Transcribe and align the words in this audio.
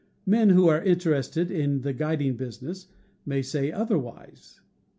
Men 0.25 0.49
who 0.49 0.67
are 0.67 0.81
in 0.81 0.97
terested 0.97 1.51
in 1.51 1.81
the 1.81 1.93
guiding 1.93 2.35
business 2.35 2.87
may 3.23 3.43
say 3.43 3.71
otherwise. 3.71 4.59